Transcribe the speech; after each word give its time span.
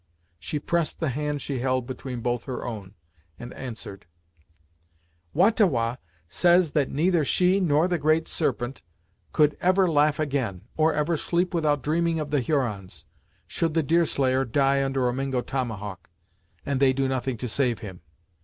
She 0.39 0.57
pressed 0.57 0.99
the 0.99 1.09
hand 1.09 1.43
she 1.43 1.59
held 1.59 1.85
between 1.85 2.21
both 2.21 2.45
her 2.45 2.65
own, 2.65 2.95
and 3.37 3.53
answered 3.53 4.07
"Wah 5.31 5.51
ta 5.51 5.67
Wah 5.67 5.97
says 6.27 6.71
that 6.71 6.89
neither 6.89 7.23
she 7.23 7.59
nor 7.59 7.87
the 7.87 7.99
Great 7.99 8.27
Serpent 8.27 8.81
could 9.31 9.55
ever 9.61 9.87
laugh 9.87 10.17
again, 10.17 10.61
or 10.75 10.91
ever 10.91 11.15
sleep 11.15 11.53
without 11.53 11.83
dreaming 11.83 12.19
of 12.19 12.31
the 12.31 12.39
Hurons, 12.41 13.05
should 13.45 13.75
the 13.75 13.83
Deerslayer 13.83 14.43
die 14.43 14.83
under 14.83 15.07
a 15.07 15.13
Mingo 15.13 15.41
tomahawk, 15.41 16.09
and 16.65 16.79
they 16.79 16.93
do 16.93 17.07
nothing 17.07 17.37
to 17.37 17.47
save 17.47 17.77
him. 17.81 18.01